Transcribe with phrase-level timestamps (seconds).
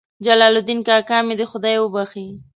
[0.25, 2.27] جلال الدین کاکا مې دې خدای وبخښي.